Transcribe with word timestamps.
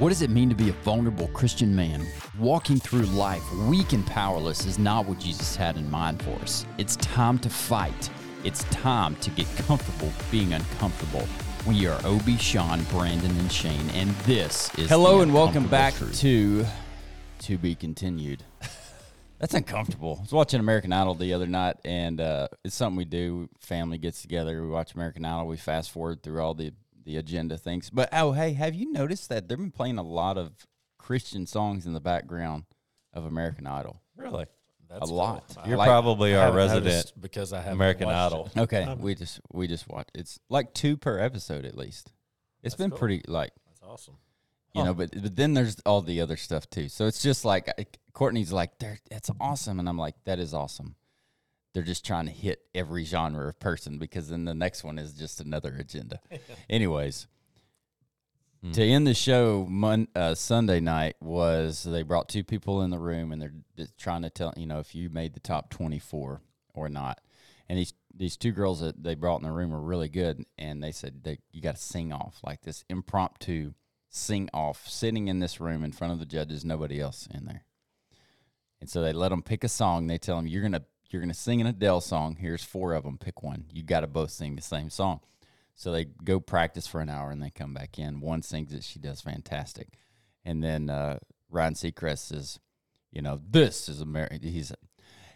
What 0.00 0.08
does 0.08 0.22
it 0.22 0.30
mean 0.30 0.48
to 0.48 0.54
be 0.54 0.70
a 0.70 0.72
vulnerable 0.72 1.28
Christian 1.34 1.76
man? 1.76 2.06
Walking 2.38 2.78
through 2.78 3.02
life 3.02 3.42
weak 3.68 3.92
and 3.92 4.06
powerless 4.06 4.64
is 4.64 4.78
not 4.78 5.04
what 5.04 5.18
Jesus 5.18 5.54
had 5.54 5.76
in 5.76 5.90
mind 5.90 6.22
for 6.22 6.30
us. 6.36 6.64
It's 6.78 6.96
time 6.96 7.38
to 7.40 7.50
fight. 7.50 8.08
It's 8.42 8.64
time 8.70 9.14
to 9.16 9.28
get 9.28 9.46
comfortable 9.58 10.10
being 10.30 10.54
uncomfortable. 10.54 11.28
We 11.66 11.86
are 11.86 12.00
Obi, 12.06 12.38
Sean, 12.38 12.82
Brandon, 12.84 13.30
and 13.30 13.52
Shane, 13.52 13.90
and 13.90 14.08
this 14.24 14.74
is 14.78 14.88
Hello 14.88 15.20
and 15.20 15.34
welcome 15.34 15.68
back 15.68 15.92
Truth. 15.92 16.18
to 16.20 16.64
To 17.40 17.58
Be 17.58 17.74
Continued. 17.74 18.42
That's 19.38 19.52
uncomfortable. 19.52 20.16
I 20.20 20.22
was 20.22 20.32
watching 20.32 20.60
American 20.60 20.94
Idol 20.94 21.14
the 21.14 21.34
other 21.34 21.46
night, 21.46 21.76
and 21.84 22.22
uh, 22.22 22.48
it's 22.64 22.74
something 22.74 22.96
we 22.96 23.04
do. 23.04 23.50
Family 23.58 23.98
gets 23.98 24.22
together, 24.22 24.62
we 24.62 24.68
watch 24.70 24.94
American 24.94 25.26
Idol, 25.26 25.46
we 25.46 25.58
fast 25.58 25.90
forward 25.90 26.22
through 26.22 26.40
all 26.40 26.54
the 26.54 26.72
the 27.10 27.18
agenda 27.18 27.58
things. 27.58 27.90
But 27.90 28.08
oh, 28.12 28.32
hey, 28.32 28.52
have 28.52 28.74
you 28.74 28.90
noticed 28.92 29.28
that 29.28 29.48
they've 29.48 29.58
been 29.58 29.70
playing 29.72 29.98
a 29.98 30.02
lot 30.02 30.38
of 30.38 30.52
Christian 30.98 31.46
songs 31.46 31.86
in 31.86 31.92
the 31.92 32.00
background 32.00 32.64
of 33.12 33.24
American 33.24 33.66
Idol? 33.66 34.00
Really? 34.16 34.46
a 34.92 35.06
lot. 35.06 35.44
You're 35.66 35.76
Like- 35.76 35.86
probably 35.88 36.34
our 36.34 36.50
resident 36.52 37.12
because 37.20 37.52
I 37.52 37.60
have 37.60 37.72
American 37.74 38.08
Idol. 38.08 38.50
Okay, 38.56 38.82
um, 38.82 39.00
we 39.00 39.14
just 39.14 39.40
we 39.52 39.68
just 39.68 39.88
watch. 39.88 40.08
It's 40.14 40.40
like 40.48 40.74
two 40.74 40.96
per 40.96 41.18
episode 41.20 41.64
at 41.64 41.76
least. 41.76 42.12
It's 42.62 42.74
been 42.74 42.90
cool. 42.90 42.98
pretty 42.98 43.22
like 43.28 43.52
That's 43.68 43.80
awesome. 43.84 44.16
you 44.74 44.82
know, 44.82 44.92
but 44.92 45.10
but 45.22 45.36
then 45.36 45.54
there's 45.54 45.76
all 45.86 46.02
the 46.02 46.20
other 46.20 46.36
stuff 46.36 46.68
too. 46.70 46.88
So 46.88 47.06
it's 47.06 47.22
just 47.22 47.44
like 47.44 47.70
Courtney's 48.14 48.52
like, 48.52 48.78
"There, 48.80 48.98
that's 49.08 49.30
awesome," 49.40 49.78
and 49.78 49.88
I'm 49.88 49.96
like, 49.96 50.16
"That 50.24 50.40
is 50.40 50.52
awesome." 50.54 50.96
They're 51.72 51.82
just 51.82 52.04
trying 52.04 52.26
to 52.26 52.32
hit 52.32 52.62
every 52.74 53.04
genre 53.04 53.48
of 53.48 53.60
person 53.60 53.98
because 53.98 54.28
then 54.28 54.44
the 54.44 54.54
next 54.54 54.82
one 54.82 54.98
is 54.98 55.12
just 55.12 55.40
another 55.40 55.76
agenda. 55.78 56.20
Anyways, 56.70 57.26
to 58.72 58.82
end 58.82 59.06
the 59.06 59.14
show, 59.14 59.66
Mon- 59.68 60.08
uh, 60.14 60.34
Sunday 60.34 60.80
night 60.80 61.16
was 61.20 61.84
they 61.84 62.02
brought 62.02 62.28
two 62.28 62.44
people 62.44 62.82
in 62.82 62.90
the 62.90 62.98
room 62.98 63.32
and 63.32 63.40
they're 63.40 63.54
just 63.76 63.96
trying 63.96 64.22
to 64.22 64.30
tell 64.30 64.52
you 64.56 64.66
know 64.66 64.80
if 64.80 64.94
you 64.94 65.08
made 65.08 65.34
the 65.34 65.40
top 65.40 65.70
24 65.70 66.42
or 66.74 66.88
not. 66.88 67.20
And 67.68 67.78
these 67.78 67.94
these 68.14 68.36
two 68.36 68.52
girls 68.52 68.80
that 68.80 69.02
they 69.02 69.14
brought 69.14 69.36
in 69.36 69.44
the 69.44 69.52
room 69.52 69.70
were 69.70 69.80
really 69.80 70.08
good, 70.08 70.44
and 70.58 70.82
they 70.82 70.92
said 70.92 71.22
that 71.22 71.38
you 71.52 71.62
got 71.62 71.76
to 71.76 71.82
sing 71.82 72.12
off 72.12 72.40
like 72.42 72.62
this 72.62 72.84
impromptu 72.90 73.72
sing 74.10 74.50
off, 74.52 74.88
sitting 74.88 75.28
in 75.28 75.38
this 75.38 75.60
room 75.60 75.84
in 75.84 75.92
front 75.92 76.12
of 76.12 76.18
the 76.18 76.26
judges, 76.26 76.64
nobody 76.64 77.00
else 77.00 77.28
in 77.32 77.46
there. 77.46 77.64
And 78.80 78.90
so 78.90 79.00
they 79.00 79.12
let 79.12 79.28
them 79.28 79.42
pick 79.42 79.62
a 79.62 79.68
song. 79.68 80.06
They 80.06 80.18
tell 80.18 80.36
them 80.36 80.46
you're 80.46 80.62
gonna 80.62 80.84
you're 81.12 81.22
gonna 81.22 81.34
sing 81.34 81.60
an 81.60 81.66
Adele 81.66 82.00
song. 82.00 82.36
Here's 82.36 82.62
four 82.64 82.94
of 82.94 83.04
them. 83.04 83.18
Pick 83.18 83.42
one. 83.42 83.64
You 83.72 83.82
got 83.82 84.00
to 84.00 84.06
both 84.06 84.30
sing 84.30 84.56
the 84.56 84.62
same 84.62 84.90
song. 84.90 85.20
So 85.74 85.92
they 85.92 86.04
go 86.04 86.40
practice 86.40 86.86
for 86.86 87.00
an 87.00 87.08
hour 87.08 87.30
and 87.30 87.42
they 87.42 87.50
come 87.50 87.72
back 87.72 87.98
in. 87.98 88.20
One 88.20 88.42
sings 88.42 88.72
it. 88.72 88.84
She 88.84 88.98
does 88.98 89.20
fantastic. 89.20 89.88
And 90.44 90.62
then 90.62 90.90
uh, 90.90 91.18
Ryan 91.50 91.74
Seacrest 91.74 92.18
says, 92.18 92.58
you 93.12 93.22
know, 93.22 93.40
this 93.48 93.88
is 93.88 94.00
America. 94.00 94.38
He's 94.42 94.72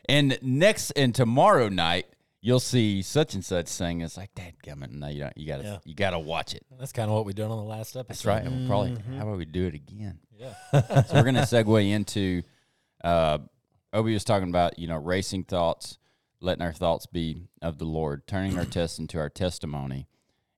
and 0.08 0.38
next 0.42 0.90
and 0.92 1.14
tomorrow 1.14 1.68
night 1.68 2.06
you'll 2.42 2.60
see 2.60 3.00
such 3.00 3.32
and 3.34 3.42
such 3.42 3.68
sing. 3.68 4.02
It's 4.02 4.18
like, 4.18 4.34
Dad, 4.34 4.52
gummit. 4.62 4.90
No, 4.90 5.08
you 5.08 5.20
don't. 5.20 5.36
You 5.38 5.46
gotta 5.46 5.62
Yeah. 5.64 5.78
you 5.84 5.94
gotta 5.94 6.18
watch 6.18 6.54
it. 6.54 6.64
That's 6.78 6.92
kind 6.92 7.08
of 7.08 7.14
what 7.16 7.24
we 7.24 7.32
did 7.32 7.46
on 7.46 7.56
the 7.56 7.64
last 7.64 7.96
episode. 7.96 8.08
That's 8.08 8.26
right. 8.26 8.44
We'll 8.44 8.68
Probably. 8.68 8.96
How 9.16 9.22
about 9.22 9.38
we 9.38 9.46
do 9.46 9.66
it 9.66 9.74
again? 9.74 10.18
Yeah. 10.36 10.52
so 10.72 11.14
we're 11.14 11.22
going 11.22 11.34
to 11.36 11.40
segue 11.42 11.88
into 11.90 12.42
uh, 13.02 13.38
Obi 13.94 14.12
was 14.12 14.24
talking 14.24 14.48
about 14.48 14.78
you 14.78 14.88
know 14.88 14.96
racing 14.96 15.44
thoughts, 15.44 15.98
letting 16.40 16.62
our 16.62 16.72
thoughts 16.72 17.06
be 17.06 17.46
of 17.62 17.78
the 17.78 17.84
Lord, 17.84 18.26
turning 18.26 18.58
our 18.58 18.64
tests 18.64 18.98
into 18.98 19.18
our 19.18 19.30
testimony, 19.30 20.08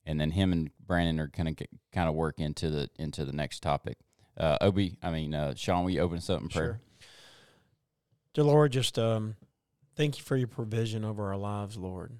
and 0.04 0.18
then 0.18 0.30
him 0.30 0.52
and 0.52 0.70
Brandon 0.84 1.20
are 1.20 1.28
going 1.28 1.54
to 1.54 1.66
kind 1.92 2.08
of 2.08 2.14
work 2.14 2.40
into 2.40 2.70
the 2.70 2.88
into 2.98 3.24
the 3.24 3.34
next 3.34 3.62
topic. 3.62 3.98
Uh, 4.36 4.56
Obi, 4.62 4.98
I 5.02 5.10
mean 5.10 5.34
uh, 5.34 5.54
Sean, 5.54 5.88
you 5.90 6.00
open 6.00 6.16
us 6.18 6.30
up 6.30 6.40
in 6.40 6.48
prayer? 6.48 6.80
Dear 8.32 8.44
Lord, 8.44 8.72
just 8.72 8.98
um, 8.98 9.36
thank 9.96 10.18
you 10.18 10.24
for 10.24 10.36
your 10.36 10.48
provision 10.48 11.04
over 11.04 11.28
our 11.28 11.36
lives, 11.36 11.76
Lord. 11.76 12.12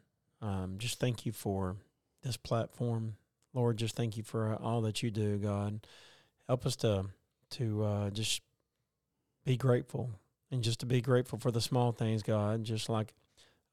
Um, 0.42 0.76
just 0.76 1.00
thank 1.00 1.24
you 1.24 1.32
for 1.32 1.76
this 2.22 2.36
platform, 2.36 3.16
Lord. 3.54 3.78
Just 3.78 3.96
thank 3.96 4.18
you 4.18 4.22
for 4.22 4.54
all 4.56 4.82
that 4.82 5.02
you 5.02 5.10
do, 5.10 5.38
God. 5.38 5.86
Help 6.46 6.66
us 6.66 6.76
to 6.76 7.06
to 7.50 7.84
uh, 7.84 8.10
just 8.10 8.42
be 9.46 9.56
grateful 9.56 10.10
and 10.50 10.62
just 10.62 10.80
to 10.80 10.86
be 10.86 11.00
grateful 11.00 11.38
for 11.38 11.50
the 11.50 11.60
small 11.60 11.92
things, 11.92 12.22
God. 12.22 12.64
Just 12.64 12.88
like 12.88 13.14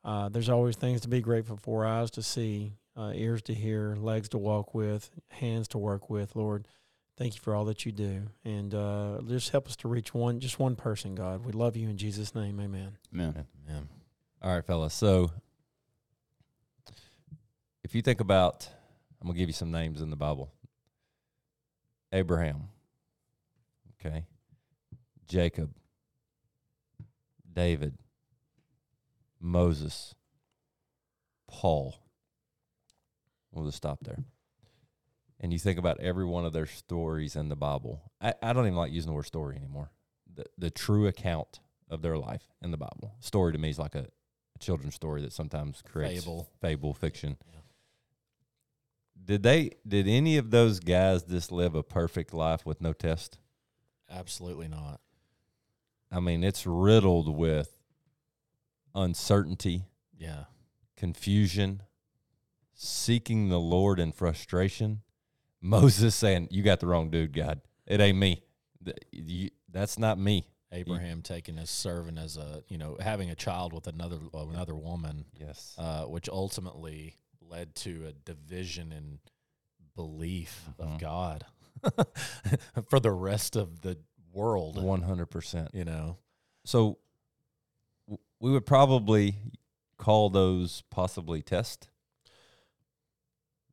uh, 0.04 0.30
there's 0.30 0.50
always 0.50 0.76
things 0.76 1.02
to 1.02 1.08
be 1.08 1.22
grateful 1.22 1.58
for: 1.58 1.86
eyes 1.86 2.12
to 2.12 2.24
see, 2.24 2.74
uh, 2.96 3.12
ears 3.14 3.42
to 3.44 3.54
hear, 3.54 3.96
legs 3.96 4.30
to 4.30 4.38
walk 4.38 4.74
with, 4.74 5.10
hands 5.30 5.68
to 5.70 5.78
work 5.78 6.10
with, 6.10 6.36
Lord. 6.36 6.68
Thank 7.16 7.36
you 7.36 7.42
for 7.42 7.54
all 7.54 7.66
that 7.66 7.86
you 7.86 7.92
do, 7.92 8.24
and 8.44 8.74
uh, 8.74 9.20
just 9.28 9.52
help 9.52 9.68
us 9.68 9.76
to 9.78 9.88
reach 9.88 10.16
one, 10.16 10.40
just 10.40 10.58
one 10.58 10.76
person, 10.76 11.14
God. 11.14 11.46
We 11.46 11.52
love 11.52 11.78
you 11.78 11.88
in 11.88 11.98
Jesus' 11.98 12.34
name, 12.34 12.60
Amen. 12.60 12.98
Amen. 13.14 13.46
Yeah. 13.70 13.80
All 14.42 14.56
right, 14.56 14.66
fellas. 14.66 14.96
So 14.96 15.32
if 17.84 17.94
you 17.94 18.02
think 18.02 18.20
about, 18.20 18.68
I'm 19.22 19.28
going 19.28 19.36
to 19.36 19.40
give 19.40 19.50
you 19.50 19.54
some 19.54 19.72
names 19.72 20.02
in 20.02 20.10
the 20.10 20.16
Bible 20.16 20.52
Abraham, 22.12 22.70
okay, 24.00 24.26
Jacob, 25.28 25.72
David, 27.54 27.98
Moses, 29.40 30.16
Paul. 31.48 31.96
We'll 33.52 33.66
just 33.66 33.78
stop 33.78 34.00
there. 34.04 34.24
And 35.40 35.52
you 35.52 35.60
think 35.60 35.78
about 35.78 36.00
every 36.00 36.26
one 36.26 36.46
of 36.46 36.54
their 36.54 36.66
stories 36.66 37.36
in 37.36 37.50
the 37.50 37.56
Bible. 37.56 38.02
I, 38.22 38.34
I 38.42 38.54
don't 38.54 38.66
even 38.66 38.78
like 38.78 38.92
using 38.92 39.10
the 39.12 39.16
word 39.16 39.26
story 39.26 39.58
anymore. 39.58 39.92
The, 40.34 40.46
the 40.58 40.72
true 40.72 41.06
account 41.06 41.60
of 41.90 42.02
their 42.02 42.18
life 42.18 42.44
in 42.62 42.72
the 42.72 42.78
Bible. 42.78 43.14
Story 43.20 43.52
to 43.52 43.58
me 43.60 43.70
is 43.70 43.78
like 43.78 43.94
a, 43.94 44.08
a 44.56 44.60
children's 44.60 44.96
story 44.96 45.22
that 45.22 45.34
sometimes 45.34 45.84
creates 45.84 46.24
Fable. 46.24 46.50
fable 46.62 46.94
fiction. 46.94 47.38
Yeah. 47.46 47.60
Did 49.26 49.44
they? 49.44 49.72
Did 49.88 50.08
any 50.08 50.38
of 50.38 50.50
those 50.50 50.80
guys 50.80 51.24
just 51.24 51.52
live 51.52 51.76
a 51.76 51.84
perfect 51.84 52.34
life 52.34 52.66
with 52.66 52.82
no 52.82 52.94
test? 52.94 53.38
Absolutely 54.10 54.68
not. 54.68 55.00
I 56.14 56.20
mean, 56.20 56.44
it's 56.44 56.66
riddled 56.68 57.36
with 57.36 57.78
uncertainty, 58.96 59.86
Yeah. 60.18 60.46
confusion, 60.96 61.82
seeking 62.74 63.50
the 63.50 63.60
Lord 63.60 64.00
in 64.00 64.12
frustration. 64.12 65.02
Moses 65.62 66.14
saying, 66.16 66.50
"You 66.52 66.62
got 66.64 66.80
the 66.80 66.88
wrong 66.88 67.10
dude, 67.10 67.34
God. 67.34 67.62
It 67.88 68.00
ain't 68.00 68.18
me. 68.18 68.44
That's 69.70 69.98
not 69.98 70.18
me." 70.20 70.48
Abraham 70.72 71.22
taking 71.22 71.58
as 71.60 71.70
serving 71.70 72.18
as 72.18 72.36
a 72.36 72.64
you 72.68 72.78
know 72.80 72.98
having 73.00 73.30
a 73.30 73.36
child 73.36 73.74
with 73.74 73.88
another 73.88 74.20
another 74.34 74.76
woman, 74.76 75.26
Yes. 75.40 75.76
uh, 75.78 76.06
which 76.06 76.28
ultimately 76.30 77.16
led 77.42 77.76
to 77.76 78.08
a 78.08 78.12
division 78.14 78.92
in 78.92 79.20
belief 79.96 80.68
Mhm. 80.80 80.94
of 80.94 81.00
God 81.00 81.46
for 82.90 83.00
the 83.00 83.12
rest 83.12 83.56
of 83.56 83.82
the 83.82 84.00
world. 84.34 84.82
One 84.82 85.02
hundred 85.04 85.28
percent. 85.28 85.70
You 85.74 85.86
know, 85.86 86.18
So 86.66 86.98
w- 88.08 88.20
we 88.40 88.52
would 88.52 88.66
probably 88.66 89.36
call 89.98 90.30
those 90.30 90.84
possibly 90.90 91.42
test. 91.42 91.88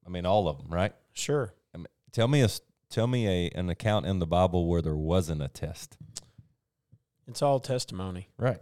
I 0.06 0.10
mean, 0.10 0.26
all 0.26 0.48
of 0.48 0.58
them, 0.58 0.68
right? 0.72 0.94
Sure. 1.12 1.52
Tell 2.12 2.28
me 2.28 2.42
a 2.42 2.48
tell 2.88 3.06
me 3.06 3.26
a 3.28 3.50
an 3.54 3.68
account 3.70 4.04
in 4.06 4.18
the 4.18 4.26
Bible 4.26 4.66
where 4.66 4.82
there 4.82 4.96
wasn't 4.96 5.42
a 5.42 5.48
test. 5.48 5.96
It's 7.28 7.42
all 7.42 7.60
testimony. 7.60 8.28
Right. 8.36 8.58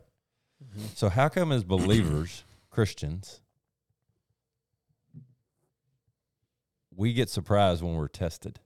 Mm-hmm. 0.62 0.86
So 0.94 1.08
how 1.08 1.28
come 1.28 1.50
as 1.52 1.64
believers, 1.64 2.44
Christians, 2.70 3.40
we 6.94 7.12
get 7.14 7.30
surprised 7.30 7.82
when 7.82 7.94
we're 7.94 8.08
tested? 8.08 8.60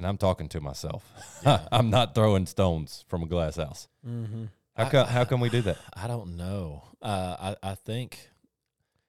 And 0.00 0.06
I'm 0.06 0.16
talking 0.16 0.48
to 0.48 0.62
myself. 0.62 1.04
Yeah. 1.42 1.66
I'm 1.72 1.88
not 1.88 2.14
throwing 2.14 2.44
stones 2.44 3.04
from 3.08 3.22
a 3.22 3.26
glass 3.26 3.56
house. 3.56 3.88
Mm-hmm. 4.06 4.44
How 4.74 4.88
come 4.90 5.06
how 5.06 5.24
come 5.24 5.40
we 5.40 5.48
do 5.48 5.62
that? 5.62 5.78
I 5.94 6.06
don't 6.06 6.36
know. 6.36 6.84
Uh, 7.00 7.54
I 7.62 7.70
I 7.70 7.74
think, 7.74 8.28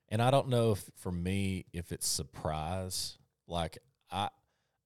and 0.07 0.21
I 0.21 0.31
don't 0.31 0.48
know 0.48 0.71
if 0.71 0.83
for 0.95 1.12
me 1.12 1.66
if 1.74 1.92
it's 1.92 2.07
surprise. 2.07 3.18
Like 3.50 3.80
I, 4.10 4.30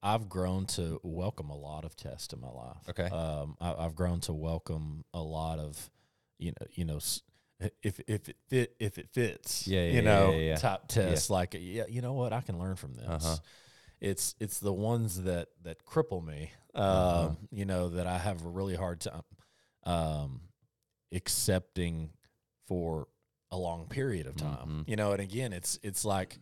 I've 0.02 0.28
grown 0.28 0.66
to 0.68 1.00
welcome 1.04 1.52
a 1.52 1.56
lot 1.56 1.86
of 1.86 1.96
tests 1.96 2.34
in 2.34 2.42
my 2.42 2.50
life. 2.50 2.90
Okay. 2.90 3.16
Um, 3.16 3.58
I, 3.62 3.76
I've 3.86 3.96
grown 3.96 4.22
to 4.22 4.34
welcome 4.34 5.06
a 5.14 5.22
lot 5.22 5.60
of, 5.60 5.92
you 6.40 6.52
know, 6.52 6.68
you 6.74 6.86
know, 6.86 7.00
if 7.84 8.00
if 8.08 8.28
it 8.28 8.38
fit 8.48 8.76
if 8.80 8.98
it 8.98 9.10
fits. 9.12 9.68
Yeah, 9.68 9.82
yeah, 9.82 9.92
you 9.92 10.02
know, 10.02 10.32
yeah, 10.32 10.38
yeah. 10.38 10.56
top 10.56 10.88
tests. 10.88 11.30
Like 11.30 11.56
yeah, 11.60 11.84
you 11.88 12.02
know 12.02 12.14
what? 12.14 12.34
I 12.34 12.42
can 12.42 12.58
learn 12.58 12.76
from 12.76 12.96
this. 12.96 13.08
Uh-huh. 13.08 13.36
It's 14.06 14.36
it's 14.40 14.60
the 14.60 14.72
ones 14.74 15.24
that 15.24 15.48
that 15.64 15.84
cripple 15.86 16.24
me. 16.24 16.52
Um, 16.76 16.84
Uh-huh. 16.84 17.30
you 17.52 17.66
know 17.66 17.90
that 17.90 18.06
I 18.08 18.18
have 18.20 18.46
a 18.46 18.50
really 18.50 18.76
hard 18.76 19.00
time 19.02 19.24
um, 19.84 20.42
accepting 21.12 22.12
for 22.68 23.08
a 23.52 23.58
long 23.58 23.88
period 23.88 24.28
of 24.28 24.36
time. 24.36 24.68
Mhm. 24.86 24.90
You 24.90 24.96
know, 24.96 25.12
and 25.12 25.22
again, 25.22 25.54
it's 25.54 25.80
it's 25.82 26.04
like, 26.06 26.40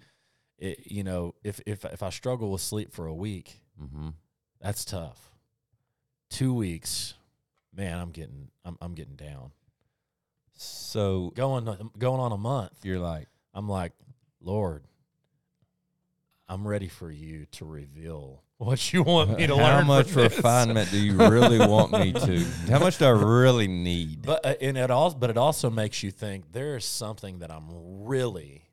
it, 0.57 0.91
you 0.91 1.03
know, 1.03 1.35
if 1.43 1.59
if 1.65 1.85
if 1.85 2.01
I 2.03 2.09
struggle 2.09 2.51
with 2.51 2.61
sleep 2.61 2.91
for 2.93 3.05
a 3.07 3.13
week, 3.15 3.61
Mm-hmm. 3.81 4.09
that's 4.59 4.85
tough. 4.85 5.29
two 6.29 6.53
weeks, 6.53 7.13
man, 7.73 7.99
I'm 7.99 8.11
getting 8.11 8.49
I'm 8.65 8.77
I'm 8.81 8.93
getting 8.95 9.15
down. 9.15 9.51
So 10.55 11.31
Going 11.35 11.65
going 11.97 12.19
on 12.19 12.31
a 12.31 12.37
month, 12.37 12.83
you're 12.83 12.99
like, 12.99 13.27
I'm 13.53 13.67
like, 13.69 13.93
Lord, 14.41 14.83
I'm 16.53 16.67
ready 16.67 16.87
for 16.87 17.11
you 17.11 17.45
to 17.53 17.65
reveal 17.65 18.43
what 18.57 18.93
you 18.93 19.03
want 19.03 19.37
me 19.37 19.47
to 19.47 19.55
learn. 19.55 19.81
how 19.81 19.83
much 19.83 20.07
from 20.11 20.21
this." 20.23 20.35
refinement 20.37 20.91
do 20.91 20.97
you 20.97 21.17
really 21.17 21.59
want 21.59 21.91
me 21.91 22.13
to? 22.13 22.43
How 22.69 22.79
much 22.79 22.97
do 22.99 23.05
I 23.05 23.09
really 23.09 23.67
need? 23.67 24.21
But 24.21 24.45
uh, 24.45 24.53
and 24.61 24.77
it 24.77 24.91
also 24.91 25.17
but 25.17 25.29
it 25.29 25.37
also 25.37 25.69
makes 25.69 26.03
you 26.03 26.11
think 26.11 26.51
there 26.51 26.77
is 26.77 26.85
something 26.85 27.39
that 27.39 27.51
I'm 27.51 27.67
really 28.05 28.63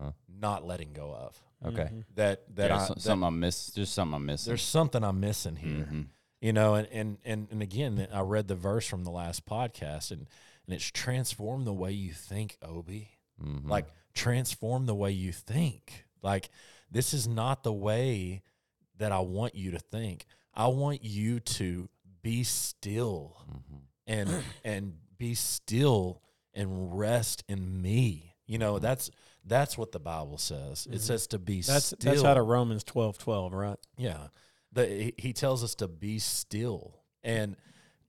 Uh-huh. 0.00 0.12
not 0.28 0.64
letting 0.64 0.92
go 0.92 1.12
of. 1.14 1.42
Okay. 1.66 1.90
That 2.14 2.44
that, 2.54 2.70
Yeah, 2.70 2.76
I, 2.76 2.86
so- 2.86 2.94
that 2.94 3.00
something 3.02 3.26
I'm 3.26 3.40
miss. 3.40 3.66
There's 3.70 3.90
something 3.90 4.14
I'm 4.14 4.26
missing. 4.26 4.50
there's 4.50 4.62
something 4.62 5.02
I'm 5.04 5.18
missing 5.20 5.56
here. 5.56 5.88
Mhm. 5.92 6.06
You 6.40 6.52
know, 6.52 6.74
and, 6.74 6.86
and 6.92 7.18
and 7.24 7.48
and 7.50 7.62
again, 7.62 8.06
I 8.12 8.20
read 8.20 8.46
the 8.46 8.54
verse 8.54 8.86
from 8.86 9.02
the 9.04 9.10
last 9.10 9.44
podcast, 9.44 10.12
and 10.12 10.28
and 10.66 10.74
it's 10.74 10.90
transform 10.90 11.64
the 11.64 11.72
way 11.72 11.90
you 11.90 12.12
think, 12.12 12.58
Obi. 12.62 13.10
Mhm. 13.42 13.68
Like 13.68 13.88
transform 14.14 14.86
the 14.86 14.94
way 14.94 15.10
you 15.10 15.32
think. 15.32 16.04
Like 16.22 16.50
this 16.90 17.12
is 17.14 17.26
not 17.28 17.62
the 17.62 17.72
way 17.72 18.42
that 18.96 19.12
I 19.12 19.20
want 19.20 19.54
you 19.54 19.70
to 19.72 19.78
think. 19.78 20.26
I 20.54 20.66
want 20.68 21.04
you 21.04 21.40
to 21.40 21.88
be 22.22 22.42
still 22.44 23.36
Mhm. 23.48 23.80
and 24.06 24.44
and 24.64 24.98
be 25.16 25.34
still 25.34 26.22
and 26.54 26.98
rest 26.98 27.44
in 27.48 27.80
me. 27.82 28.34
You 28.46 28.58
know, 28.58 28.78
that's 28.78 29.10
that's 29.44 29.78
what 29.78 29.92
the 29.92 30.00
Bible 30.00 30.36
says. 30.38 30.86
It 30.90 30.96
Mhm. 30.96 31.00
says 31.00 31.26
to 31.28 31.38
be 31.38 31.62
That's 31.62 31.86
still. 31.86 31.98
that's 32.12 32.24
out 32.24 32.36
of 32.38 32.46
Romans 32.46 32.84
twelve 32.84 33.18
twelve, 33.18 33.52
right? 33.52 33.78
Yeah. 33.96 34.28
The, 34.72 35.14
he, 35.16 35.32
tells 35.32 35.64
us 35.64 35.74
to 35.76 35.88
be 35.88 36.18
still. 36.18 37.00
And 37.22 37.56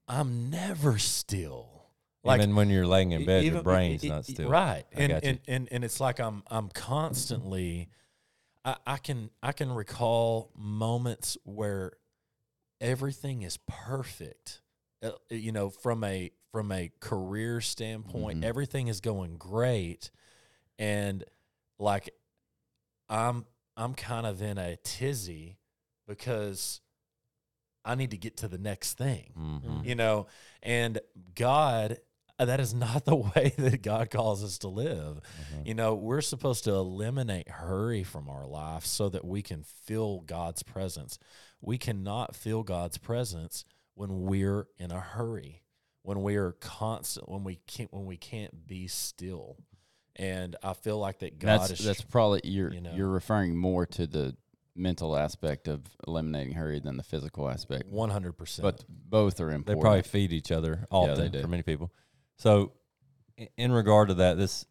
I'm 0.06 0.50
never 0.50 0.98
still. 0.98 1.86
Like 2.22 2.42
even 2.42 2.54
when 2.54 2.68
you're 2.68 2.86
laying 2.86 3.12
in 3.12 3.24
bed, 3.24 3.44
your 3.44 3.52
even- 3.54 3.62
brain's 3.64 4.04
e- 4.04 4.08
not 4.10 4.26
still. 4.26 4.50
Right. 4.50 4.84
I 4.94 5.00
And, 5.00 5.12
and 5.24 5.40
and 5.48 5.68
and 5.72 5.84
it's 5.84 6.00
like 6.00 6.18
I'm 6.20 6.42
I'm 6.48 6.68
constantly 6.68 7.88
I, 8.64 8.76
I 8.86 8.96
can 8.98 9.30
I 9.42 9.52
can 9.52 9.72
recall 9.72 10.52
moments 10.56 11.36
where 11.44 11.92
everything 12.80 13.42
is 13.42 13.58
perfect. 13.66 14.62
Uh, 15.02 15.12
you 15.30 15.52
know, 15.52 15.70
from 15.70 16.04
a 16.04 16.30
from 16.52 16.72
a 16.72 16.90
career 17.00 17.60
standpoint, 17.60 18.40
Mhm. 18.40 18.44
everything 18.44 18.88
is 18.88 19.00
going 19.00 19.36
great. 19.38 20.10
And 20.78 21.24
like 21.78 22.10
I'm 23.08 23.46
I'm 23.76 23.94
kind 23.94 24.26
of 24.26 24.42
in 24.42 24.58
a 24.58 24.76
tizzy 24.76 25.58
because 26.06 26.80
I 27.84 27.94
need 27.94 28.10
to 28.10 28.18
get 28.18 28.36
to 28.38 28.48
the 28.48 28.58
next 28.58 28.94
thing 28.98 29.32
Mhm. 29.36 29.84
you 29.86 29.94
know 29.94 30.26
and 30.62 31.00
god 31.34 31.98
that 32.44 32.60
is 32.60 32.72
not 32.74 33.04
the 33.06 33.16
way 33.16 33.52
that 33.58 33.82
god 33.82 34.10
calls 34.10 34.42
us 34.44 34.58
to 34.58 34.68
live 34.68 35.20
Mhm. 35.54 35.66
you 35.66 35.74
know 35.74 35.94
we're 35.94 36.20
supposed 36.20 36.64
to 36.64 36.72
eliminate 36.72 37.48
hurry 37.48 38.02
from 38.02 38.28
our 38.28 38.46
life 38.46 38.84
so 38.86 39.08
that 39.08 39.24
we 39.24 39.42
can 39.42 39.62
feel 39.62 40.20
god's 40.20 40.62
presence 40.62 41.18
we 41.60 41.78
cannot 41.78 42.34
feel 42.34 42.62
god's 42.62 42.98
presence 42.98 43.64
when 43.94 44.22
we're 44.22 44.66
in 44.78 44.90
a 44.90 45.00
hurry 45.00 45.62
when 46.02 46.22
we 46.22 46.36
are 46.36 46.52
constant 46.52 47.28
when 47.28 47.44
we 47.44 47.56
can't 47.66 47.92
when 47.92 48.06
we 48.06 48.16
can't 48.16 48.66
be 48.66 48.86
still 48.86 49.56
and 50.16 50.56
i 50.62 50.72
feel 50.72 50.98
like 50.98 51.18
that 51.20 51.38
god 51.38 51.60
That's 51.68 51.80
is 51.80 51.84
that's 51.86 52.02
probably 52.02 52.40
you're 52.44 52.72
you 52.72 52.80
know. 52.80 52.92
you're 52.94 53.08
referring 53.08 53.56
more 53.56 53.86
to 53.86 54.06
the 54.06 54.36
mental 54.76 55.16
aspect 55.16 55.68
of 55.68 55.82
eliminating 56.06 56.54
hurry 56.54 56.78
than 56.80 56.96
the 56.96 57.02
physical 57.02 57.50
aspect. 57.50 57.92
100% 57.92 58.62
But 58.62 58.84
both 58.88 59.40
are 59.40 59.50
important. 59.50 59.66
They 59.66 59.72
important. 59.72 59.80
probably 59.82 60.02
feed 60.02 60.32
each 60.32 60.52
other 60.52 60.86
often 60.90 61.18
they 61.18 61.28
do. 61.28 61.42
for 61.42 61.48
many 61.48 61.64
people. 61.64 61.90
So, 62.40 62.72
in 63.58 63.70
regard 63.70 64.08
to 64.08 64.14
that, 64.14 64.38
this 64.38 64.64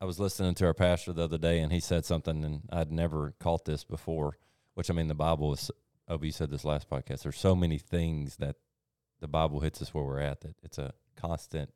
I 0.00 0.04
was 0.04 0.18
listening 0.18 0.54
to 0.56 0.66
our 0.66 0.74
pastor 0.74 1.12
the 1.12 1.22
other 1.22 1.38
day, 1.38 1.60
and 1.60 1.72
he 1.72 1.78
said 1.78 2.04
something, 2.04 2.44
and 2.44 2.62
I'd 2.72 2.90
never 2.90 3.34
caught 3.38 3.64
this 3.64 3.84
before. 3.84 4.36
Which 4.74 4.90
I 4.90 4.94
mean, 4.94 5.06
the 5.06 5.14
Bible 5.14 5.52
is. 5.52 5.70
Oh, 6.08 6.18
you 6.20 6.32
said 6.32 6.50
this 6.50 6.64
last 6.64 6.90
podcast. 6.90 7.22
There's 7.22 7.38
so 7.38 7.54
many 7.54 7.78
things 7.78 8.36
that 8.38 8.56
the 9.20 9.28
Bible 9.28 9.60
hits 9.60 9.80
us 9.80 9.94
where 9.94 10.02
we're 10.02 10.18
at. 10.18 10.40
That 10.40 10.56
it's 10.64 10.78
a 10.78 10.92
constant 11.14 11.70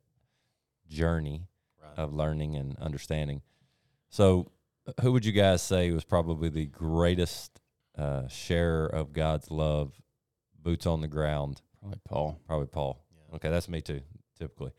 journey 0.89 1.47
Right. 1.81 1.97
of 1.97 2.13
learning 2.13 2.57
and 2.57 2.77
understanding. 2.77 3.41
So, 4.09 4.51
who 5.01 5.13
would 5.13 5.23
you 5.23 5.31
guys 5.31 5.61
say 5.61 5.89
was 5.91 6.03
probably 6.03 6.49
the 6.49 6.65
greatest 6.65 7.61
uh, 7.97 8.27
share 8.27 8.87
of 8.87 9.13
God's 9.13 9.49
love, 9.49 9.93
boots 10.61 10.85
on 10.85 10.99
the 10.99 11.07
ground? 11.07 11.61
probably 11.79 12.01
Paul. 12.03 12.41
Probably 12.45 12.67
Paul. 12.67 13.05
Yeah. 13.13 13.35
Okay, 13.37 13.49
that's 13.49 13.69
me 13.69 13.79
too, 13.79 14.01
typically. 14.37 14.73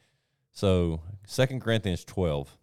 So, 0.61 1.01
Second 1.27 1.63
Corinthians 1.63 2.05
12, 2.05 2.59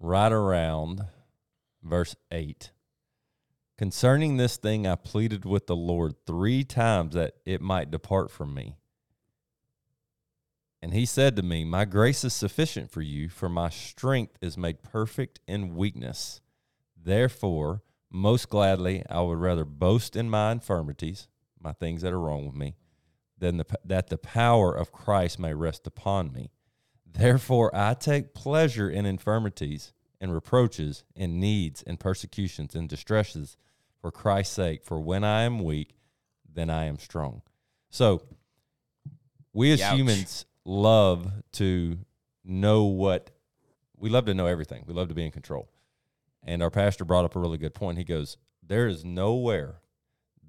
right 0.00 0.32
around 0.32 1.04
verse 1.82 2.16
8. 2.30 2.70
Concerning 3.76 4.38
this 4.38 4.56
thing, 4.56 4.86
I 4.86 4.94
pleaded 4.94 5.44
with 5.44 5.66
the 5.66 5.76
Lord 5.76 6.14
three 6.26 6.64
times 6.64 7.14
that 7.16 7.34
it 7.44 7.60
might 7.60 7.90
depart 7.90 8.30
from 8.30 8.54
me. 8.54 8.78
And 10.80 10.94
he 10.94 11.04
said 11.04 11.36
to 11.36 11.42
me, 11.42 11.64
My 11.64 11.84
grace 11.84 12.24
is 12.24 12.32
sufficient 12.32 12.90
for 12.90 13.02
you, 13.02 13.28
for 13.28 13.50
my 13.50 13.68
strength 13.68 14.38
is 14.40 14.56
made 14.56 14.82
perfect 14.82 15.40
in 15.46 15.76
weakness. 15.76 16.40
Therefore, 16.96 17.82
most 18.10 18.48
gladly, 18.48 19.04
I 19.10 19.20
would 19.20 19.36
rather 19.36 19.66
boast 19.66 20.16
in 20.16 20.30
my 20.30 20.50
infirmities, 20.50 21.28
my 21.60 21.74
things 21.74 22.00
that 22.00 22.14
are 22.14 22.20
wrong 22.20 22.46
with 22.46 22.56
me, 22.56 22.74
than 23.38 23.58
the, 23.58 23.66
that 23.84 24.08
the 24.08 24.18
power 24.18 24.74
of 24.74 24.92
Christ 24.92 25.38
may 25.38 25.54
rest 25.54 25.86
upon 25.86 26.32
me. 26.32 26.50
Therefore, 27.10 27.74
I 27.74 27.94
take 27.94 28.34
pleasure 28.34 28.90
in 28.90 29.06
infirmities 29.06 29.92
and 30.20 30.32
reproaches 30.32 31.04
and 31.14 31.40
needs 31.40 31.82
and 31.82 32.00
persecutions 32.00 32.74
and 32.74 32.88
distresses 32.88 33.56
for 34.00 34.10
Christ's 34.10 34.54
sake. 34.54 34.84
For 34.84 35.00
when 35.00 35.24
I 35.24 35.42
am 35.42 35.62
weak, 35.62 35.96
then 36.52 36.70
I 36.70 36.84
am 36.84 36.98
strong. 36.98 37.42
So, 37.90 38.22
we 39.52 39.72
as 39.72 39.80
Youch. 39.80 39.94
humans 39.96 40.44
love 40.64 41.32
to 41.52 41.98
know 42.44 42.84
what 42.84 43.30
we 43.98 44.10
love 44.10 44.26
to 44.26 44.34
know 44.34 44.46
everything. 44.46 44.84
We 44.86 44.94
love 44.94 45.08
to 45.08 45.14
be 45.14 45.24
in 45.24 45.30
control. 45.30 45.70
And 46.42 46.62
our 46.62 46.70
pastor 46.70 47.04
brought 47.04 47.24
up 47.24 47.34
a 47.34 47.40
really 47.40 47.58
good 47.58 47.74
point. 47.74 47.98
He 47.98 48.04
goes, 48.04 48.36
There 48.62 48.86
is 48.86 49.04
nowhere 49.04 49.76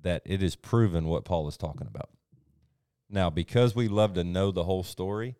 that 0.01 0.21
it 0.25 0.43
is 0.43 0.55
proven 0.55 1.05
what 1.05 1.25
Paul 1.25 1.47
is 1.47 1.57
talking 1.57 1.87
about. 1.87 2.09
Now, 3.09 3.29
because 3.29 3.75
we 3.75 3.87
love 3.87 4.13
to 4.15 4.23
know 4.23 4.51
the 4.51 4.63
whole 4.63 4.83
story, 4.83 5.35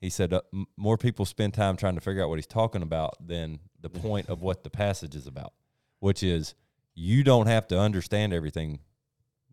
he 0.00 0.10
said 0.10 0.32
uh, 0.32 0.40
m- 0.52 0.66
more 0.76 0.96
people 0.96 1.24
spend 1.24 1.54
time 1.54 1.76
trying 1.76 1.94
to 1.94 2.00
figure 2.00 2.22
out 2.22 2.28
what 2.28 2.38
he's 2.38 2.46
talking 2.46 2.82
about 2.82 3.14
than 3.24 3.60
the 3.80 3.90
point 3.90 4.28
of 4.28 4.42
what 4.42 4.64
the 4.64 4.70
passage 4.70 5.14
is 5.14 5.26
about, 5.26 5.52
which 6.00 6.22
is 6.22 6.54
you 6.94 7.22
don't 7.22 7.46
have 7.46 7.66
to 7.68 7.78
understand 7.78 8.32
everything, 8.32 8.80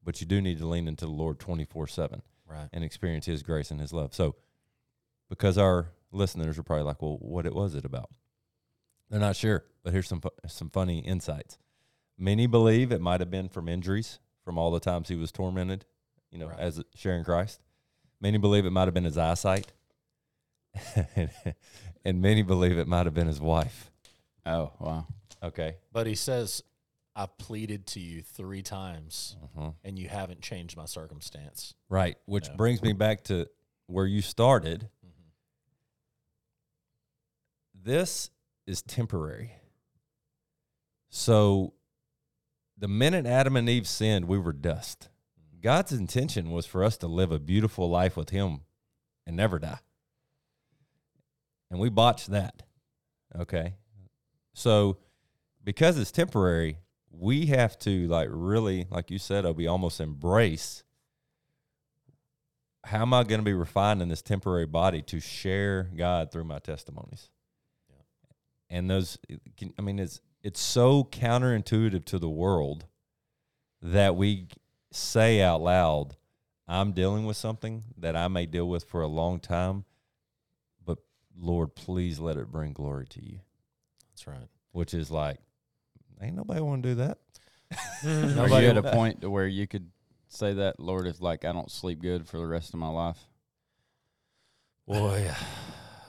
but 0.04 0.22
you 0.22 0.28
do 0.28 0.42
need 0.42 0.60
to 0.60 0.68
lean 0.68 0.88
into 0.88 1.06
the 1.06 1.12
Lord 1.12 1.40
24 1.40 1.88
7 1.88 2.22
right 2.46 2.70
and 2.74 2.84
experience 2.84 3.26
his 3.26 3.44
grace 3.44 3.72
and 3.72 3.80
his 3.80 3.94
love. 3.94 4.14
So, 4.14 4.36
because 5.30 5.58
our 5.58 5.90
listeners 6.12 6.58
are 6.58 6.64
probably 6.64 6.84
like, 6.86 7.02
well, 7.02 7.18
what 7.20 7.46
it 7.46 7.56
was 7.56 7.76
it 7.76 7.86
about? 7.86 8.10
They're 9.10 9.20
not 9.20 9.36
sure, 9.36 9.66
but 9.84 9.94
here's 9.94 10.08
some 10.08 10.22
fu- 10.22 10.30
some 10.48 10.70
funny 10.70 11.00
insights. 11.00 11.58
Many 12.18 12.48
believe 12.48 12.92
it 12.92 13.02
might 13.02 13.20
have 13.20 13.32
been 13.32 13.50
from 13.50 13.68
injuries 13.68 14.20
from 14.44 14.58
all 14.58 14.72
the 14.72 14.80
times 14.80 15.10
he 15.10 15.16
was 15.16 15.32
tormented, 15.32 15.86
you 16.34 16.40
know, 16.40 16.48
Right. 16.48 16.60
as 16.60 16.82
sharing 16.96 17.24
Christ. 17.24 17.62
Many 18.20 18.38
believe 18.40 18.66
it 18.66 18.72
might 18.72 18.86
have 18.86 18.94
been 18.94 19.04
his 19.04 19.18
eyesight, 19.18 19.72
and 22.04 22.22
many 22.22 22.42
believe 22.42 22.78
it 22.78 22.88
might 22.88 23.06
have 23.06 23.14
been 23.14 23.28
his 23.28 23.40
wife. 23.40 23.92
Oh 24.46 24.72
wow. 24.80 25.06
Okay, 25.44 25.76
But 25.92 26.08
he 26.08 26.16
says, 26.16 26.64
I 27.16 27.26
pleaded 27.28 27.86
to 27.88 28.00
you 28.00 28.22
three 28.22 28.62
times 28.64 29.36
uh 29.58 29.72
and 29.84 30.00
you 30.00 30.08
haven't 30.10 30.42
changed 30.42 30.76
my 30.76 30.86
circumstance. 30.86 31.76
right. 31.90 32.18
Which 32.26 32.48
Yeah. 32.48 32.56
brings 32.56 32.82
me 32.82 32.94
back 32.94 33.24
to 33.26 33.48
where 33.88 34.06
you 34.08 34.22
started. 34.22 34.90
this 37.76 38.30
is 38.66 38.82
temporary. 38.82 39.52
So 41.10 41.74
the 42.78 42.88
minute 42.88 43.26
Adam 43.26 43.56
and 43.58 43.68
Eve 43.70 43.88
sinned, 43.88 44.26
we 44.26 44.38
were 44.40 44.54
dust. 44.54 45.10
God's 45.64 45.94
intention 45.94 46.52
was 46.52 46.66
for 46.66 46.84
us 46.84 46.98
to 46.98 47.08
live 47.08 47.32
a 47.32 47.40
beautiful 47.40 47.90
life 47.90 48.18
with 48.18 48.30
him 48.30 48.62
and 49.26 49.36
never 49.36 49.60
die. 49.60 49.80
And 51.72 51.80
we 51.80 51.90
botched 51.90 52.30
that. 52.32 52.64
Okay. 53.36 53.76
So 54.54 54.98
because 55.64 55.98
it's 55.98 56.12
temporary, 56.12 56.80
we 57.10 57.48
have 57.48 57.80
to 57.80 58.08
like 58.08 58.28
really, 58.30 58.88
like 58.92 59.10
you 59.10 59.18
said, 59.18 59.46
Obi, 59.46 59.68
almost 59.68 60.00
embrace 60.00 60.84
how 62.86 63.02
am 63.02 63.14
I 63.14 63.24
going 63.24 63.40
to 63.40 63.46
be 63.46 63.54
refined 63.54 64.02
in 64.02 64.10
this 64.10 64.22
temporary 64.22 64.66
body 64.66 65.02
to 65.04 65.20
share 65.20 65.90
God 65.96 66.32
through 66.32 66.44
my 66.44 66.60
testimonies? 66.60 67.30
And 68.70 68.90
those, 68.90 69.18
I 69.78 69.82
mean, 69.82 70.00
it's 70.00 70.20
it's 70.42 70.60
so 70.60 71.06
counterintuitive 71.06 72.04
to 72.06 72.20
the 72.20 72.30
world 72.30 72.86
that 73.82 74.16
we 74.16 74.48
say 74.94 75.42
out 75.42 75.62
loud, 75.62 76.16
I'm 76.68 76.94
dealing 76.94 77.26
with 77.26 77.38
something 77.38 77.84
that 77.98 78.16
I 78.16 78.28
may 78.28 78.46
deal 78.46 78.68
with 78.68 78.86
for 78.86 79.02
a 79.02 79.08
long 79.08 79.40
time, 79.40 79.86
but 80.86 81.00
Lord, 81.38 81.76
please 81.76 82.20
let 82.20 82.38
it 82.38 82.52
bring 82.52 82.74
glory 82.74 83.08
to 83.08 83.24
you. 83.24 83.40
That's 84.12 84.28
right. 84.28 84.48
Which 84.72 84.94
is 84.94 85.12
like, 85.12 85.38
ain't 86.22 86.36
nobody 86.36 86.62
want 86.62 86.84
to 86.84 86.90
do 86.90 86.96
that. 86.96 87.18
Mm-hmm. 88.04 88.08
Are 88.40 88.48
Nobody 88.48 88.66
you 88.66 88.72
at 88.72 88.78
a 88.78 88.84
point 88.84 89.22
to 89.22 89.30
where 89.30 89.48
you 89.48 89.68
could 89.68 89.90
say 90.30 90.54
that, 90.54 90.80
Lord, 90.80 91.08
if 91.08 91.22
like 91.22 91.44
I 91.46 91.52
don't 91.52 91.72
sleep 91.72 92.02
good 92.02 92.28
for 92.28 92.38
the 92.38 92.46
rest 92.48 92.74
of 92.74 92.80
my 92.80 92.88
life? 92.90 93.18
Boy, 94.88 95.32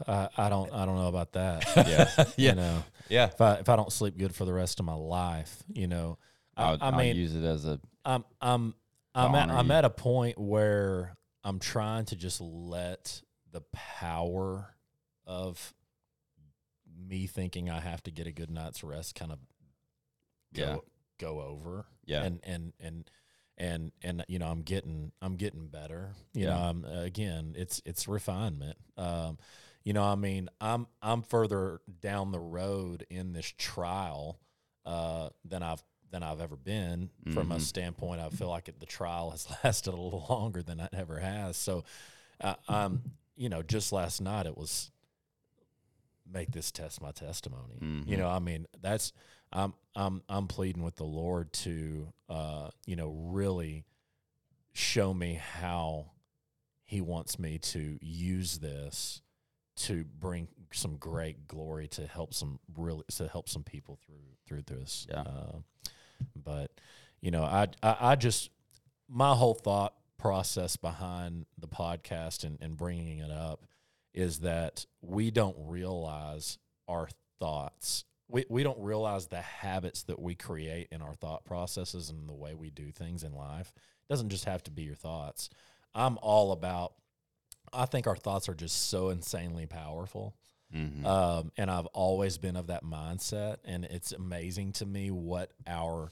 I, 0.06 0.28
I 0.36 0.48
don't 0.48 0.72
I 0.72 0.84
don't 0.84 0.96
know 0.96 1.08
about 1.08 1.32
that. 1.32 1.64
Yeah. 1.88 2.24
Yeah. 2.36 2.50
You 2.50 2.54
know, 2.56 2.84
Yeah. 3.08 3.26
if 3.26 3.40
I 3.40 3.54
if 3.54 3.68
I 3.68 3.76
don't 3.76 3.92
sleep 3.92 4.18
good 4.18 4.34
for 4.34 4.44
the 4.44 4.52
rest 4.52 4.78
of 4.80 4.86
my 4.86 4.94
life, 4.94 5.62
you 5.72 5.86
know, 5.86 6.18
I, 6.56 6.62
I'll, 6.64 6.78
I 6.80 6.86
I'll 6.86 6.98
mean, 6.98 7.16
use 7.16 7.34
it 7.34 7.44
as 7.44 7.64
a 7.64 7.80
I'm 8.04 8.24
I'm 8.40 8.74
I'm 9.14 9.34
at, 9.34 9.50
I'm 9.50 9.70
at 9.70 9.84
a 9.84 9.90
point 9.90 10.38
where 10.38 11.16
I'm 11.42 11.58
trying 11.58 12.04
to 12.06 12.16
just 12.16 12.40
let 12.40 13.22
the 13.52 13.62
power 13.72 14.74
of 15.26 15.72
me 17.08 17.26
thinking 17.26 17.70
I 17.70 17.80
have 17.80 18.02
to 18.04 18.10
get 18.10 18.26
a 18.26 18.32
good 18.32 18.50
night's 18.50 18.82
rest 18.84 19.14
kind 19.14 19.32
of 19.32 19.38
go 20.54 20.62
Yeah. 20.62 20.76
go 21.18 21.40
over. 21.40 21.86
yeah. 22.04 22.24
And 22.24 22.40
and 22.44 22.72
and 22.80 23.10
and 23.56 23.92
and 24.02 24.24
you 24.28 24.38
know, 24.38 24.46
I'm 24.48 24.62
getting 24.62 25.12
I'm 25.22 25.36
getting 25.36 25.68
better. 25.68 26.12
You 26.32 26.46
know, 26.46 26.56
I'm 26.56 26.84
again, 26.84 27.54
it's 27.56 27.80
it's 27.84 28.08
refinement. 28.08 28.78
Um 28.96 29.38
you 29.84 29.92
know, 29.92 30.02
I 30.02 30.14
mean, 30.14 30.48
I'm 30.60 30.86
I'm 31.02 31.22
further 31.22 31.80
down 32.00 32.32
the 32.32 32.40
road 32.40 33.06
in 33.10 33.32
this 33.34 33.52
trial 33.58 34.40
uh, 34.86 35.28
than 35.44 35.62
I've 35.62 35.82
than 36.14 36.22
I've 36.22 36.40
ever 36.40 36.56
been. 36.56 37.10
From 37.32 37.50
a 37.50 37.56
Mhm. 37.56 37.60
standpoint, 37.60 38.20
I 38.20 38.28
feel 38.30 38.48
like 38.48 38.68
it, 38.68 38.78
the 38.78 38.86
trial 38.86 39.30
has 39.32 39.48
lasted 39.64 39.92
a 39.92 39.96
little 40.00 40.24
longer 40.30 40.62
than 40.62 40.78
it 40.78 40.90
ever 40.94 41.18
has. 41.18 41.56
So, 41.56 41.84
uh, 42.40 42.54
um, 42.68 43.02
you 43.36 43.48
know, 43.48 43.62
just 43.62 43.90
last 43.92 44.20
night 44.20 44.46
it 44.46 44.56
was 44.56 44.92
make 46.24 46.52
this 46.52 46.70
test 46.70 47.02
my 47.02 47.10
testimony. 47.10 47.78
You 47.80 48.16
Mhm. 48.16 48.18
know, 48.18 48.28
I 48.28 48.38
mean, 48.38 48.66
that's 48.80 49.12
I'm 49.52 49.74
I'm 49.96 50.22
I'm 50.28 50.46
pleading 50.46 50.82
with 50.84 50.96
the 50.96 51.04
Lord 51.04 51.52
to 51.64 52.12
uh, 52.28 52.70
you 52.86 52.96
know, 52.96 53.10
really 53.10 53.84
show 54.72 55.12
me 55.12 55.34
how 55.34 56.12
he 56.84 57.00
wants 57.00 57.38
me 57.38 57.58
to 57.58 57.98
use 58.00 58.58
this 58.60 59.20
to 59.76 60.04
bring 60.04 60.48
some 60.72 60.96
great 60.96 61.46
glory 61.48 61.88
to 61.88 62.06
help 62.06 62.32
some 62.34 62.60
really 62.76 63.04
to 63.16 63.26
help 63.28 63.48
some 63.48 63.64
people 63.64 63.96
through 64.06 64.36
through 64.46 64.62
this. 64.62 65.06
Yeah. 65.10 65.20
Uh, 65.22 65.58
but 66.36 66.70
you 67.20 67.30
know, 67.30 67.42
I, 67.42 67.68
I 67.82 67.96
I 68.00 68.16
just 68.16 68.50
my 69.08 69.34
whole 69.34 69.54
thought 69.54 69.94
process 70.18 70.76
behind 70.76 71.46
the 71.58 71.68
podcast 71.68 72.44
and, 72.44 72.58
and 72.60 72.76
bringing 72.76 73.18
it 73.18 73.30
up 73.30 73.66
is 74.14 74.40
that 74.40 74.86
we 75.02 75.30
don't 75.30 75.56
realize 75.58 76.58
our 76.88 77.08
thoughts. 77.38 78.04
We, 78.28 78.44
we 78.48 78.62
don't 78.62 78.78
realize 78.80 79.26
the 79.26 79.40
habits 79.40 80.04
that 80.04 80.20
we 80.20 80.34
create 80.34 80.88
in 80.90 81.02
our 81.02 81.14
thought 81.14 81.44
processes 81.44 82.08
and 82.08 82.28
the 82.28 82.32
way 82.32 82.54
we 82.54 82.70
do 82.70 82.90
things 82.90 83.22
in 83.22 83.34
life. 83.34 83.72
It 83.76 84.12
doesn't 84.12 84.30
just 84.30 84.46
have 84.46 84.62
to 84.64 84.70
be 84.70 84.82
your 84.82 84.94
thoughts. 84.94 85.50
I'm 85.94 86.18
all 86.22 86.52
about 86.52 86.94
I 87.72 87.86
think 87.86 88.06
our 88.06 88.16
thoughts 88.16 88.48
are 88.48 88.54
just 88.54 88.88
so 88.88 89.10
insanely 89.10 89.66
powerful. 89.66 90.36
Mhm. 90.74 91.04
Um, 91.04 91.52
and 91.56 91.70
I've 91.70 91.86
always 91.86 92.36
been 92.38 92.56
of 92.56 92.66
that 92.66 92.82
mindset, 92.84 93.58
and 93.64 93.84
it's 93.84 94.12
amazing 94.12 94.72
to 94.74 94.86
me 94.86 95.10
what 95.10 95.52
our 95.66 96.10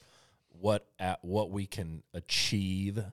what 0.49 0.87
at 0.99 1.23
what 1.25 1.49
we 1.51 1.65
can 1.65 2.03
achieve 2.13 3.03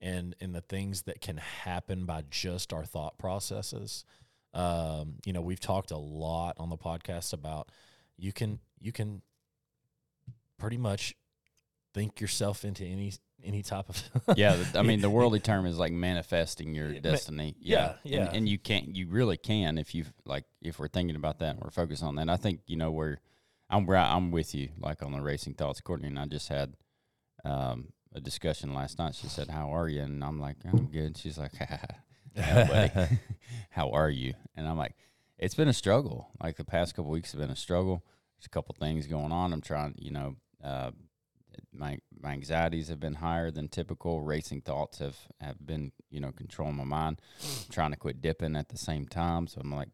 and 0.00 0.34
and 0.40 0.54
the 0.54 0.60
things 0.60 1.02
that 1.02 1.20
can 1.20 1.38
happen 1.38 2.04
by 2.04 2.24
just 2.30 2.72
our 2.72 2.84
thought 2.84 3.18
processes. 3.18 4.04
Um, 4.52 5.16
you 5.24 5.32
know, 5.32 5.40
we've 5.40 5.60
talked 5.60 5.90
a 5.90 5.96
lot 5.96 6.56
on 6.58 6.68
the 6.70 6.76
podcast 6.76 7.32
about 7.32 7.70
you 8.16 8.32
can 8.32 8.60
you 8.80 8.92
can 8.92 9.22
pretty 10.58 10.76
much 10.76 11.14
think 11.94 12.20
yourself 12.20 12.64
into 12.64 12.84
any 12.84 13.12
any 13.44 13.62
type 13.62 13.88
of 13.88 14.02
yeah, 14.36 14.56
I 14.74 14.82
mean 14.82 15.00
the 15.00 15.10
worldly 15.18 15.40
term 15.40 15.64
is 15.66 15.78
like 15.78 15.92
manifesting 15.92 16.74
your 16.74 16.90
Yeah, 16.92 17.00
destiny. 17.00 17.54
yeah, 17.60 17.92
And- 18.04 18.12
yeah. 18.12 18.30
And, 18.32 18.48
you 18.48 18.58
can't, 18.58 18.94
you 18.96 19.08
really 19.08 19.36
can 19.36 19.78
if 19.78 19.94
you 19.94 20.04
like 20.24 20.44
if 20.60 20.78
we're 20.78 20.88
thinking 20.88 21.16
about 21.16 21.38
that 21.38 21.50
and 21.56 21.60
we're 21.60 21.70
focused 21.70 22.02
on 22.02 22.16
that. 22.16 22.28
I 22.28 22.36
think 22.36 22.60
you 22.66 22.76
know 22.76 22.90
where 22.90 23.20
I'm 23.70 23.86
where 23.86 23.96
I'm 23.98 24.30
with 24.30 24.54
you, 24.54 24.70
like 24.78 25.02
on 25.02 25.12
the 25.12 25.20
racing 25.20 25.54
thoughts. 25.54 25.80
Courtney 25.80 26.08
and 26.08 26.18
I 26.18 26.24
just 26.26 26.48
had 26.48 26.74
um, 27.44 27.88
a 28.14 28.20
discussion 28.20 28.74
last 28.74 28.98
night. 28.98 29.14
She 29.14 29.28
said, 29.28 29.48
"How 29.50 29.74
are 29.74 29.88
you?" 29.88 30.00
And 30.02 30.24
I'm 30.24 30.40
like, 30.40 30.56
"I'm 30.64 30.86
good." 30.86 31.16
She's 31.18 31.38
like, 31.38 31.52
"Yeah. 32.34 33.08
How 33.70 33.90
are 33.90 34.10
you?" 34.10 34.34
And 34.56 34.66
I'm 34.66 34.76
like, 34.78 34.94
"It's 35.38 35.54
been 35.54 35.68
a 35.68 35.72
struggle. 35.72 36.28
Like 36.42 36.56
the 36.56 36.64
past 36.64 36.94
couple 36.94 37.10
weeks 37.10 37.32
have 37.32 37.40
been 37.40 37.50
a 37.50 37.56
struggle. 37.56 38.02
There's 38.38 38.46
a 38.46 38.50
couple 38.50 38.74
things 38.78 39.06
going 39.06 39.32
on. 39.32 39.52
I'm 39.52 39.60
trying, 39.60 39.94
you 39.98 40.10
know." 40.10 40.36
Uh, 40.62 40.90
my 41.72 41.98
my 42.20 42.32
anxieties 42.32 42.88
have 42.88 43.00
been 43.00 43.14
higher 43.14 43.50
than 43.50 43.68
typical. 43.68 44.20
Racing 44.20 44.62
thoughts 44.62 44.98
have 44.98 45.16
have 45.40 45.64
been 45.64 45.92
you 46.10 46.20
know 46.20 46.32
controlling 46.32 46.76
my 46.76 46.84
mind. 46.84 47.20
I'm 47.42 47.48
trying 47.72 47.92
to 47.92 47.96
quit 47.96 48.20
dipping 48.20 48.56
at 48.56 48.68
the 48.68 48.78
same 48.78 49.06
time, 49.06 49.46
so 49.46 49.60
I'm 49.60 49.74
like 49.74 49.90